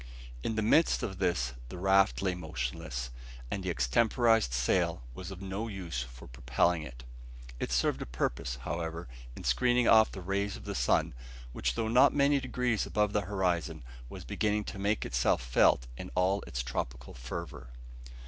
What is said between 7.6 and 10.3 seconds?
served a purpose, however, in screening off the